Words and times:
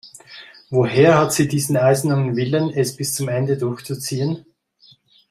Woher 0.71 1.15
hat 1.19 1.31
sie 1.31 1.47
diesen 1.47 1.77
eisernen 1.77 2.35
Willen, 2.35 2.71
es 2.71 2.95
bis 2.97 3.13
zum 3.13 3.29
Ende 3.29 3.55
durchzuziehen? 3.55 4.47